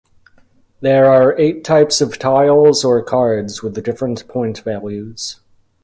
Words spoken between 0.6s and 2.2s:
There are eight types of